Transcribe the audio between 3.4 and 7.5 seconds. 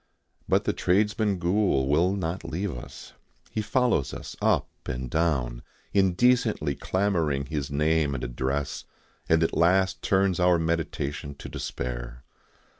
he follows us up and down, indecently clamouring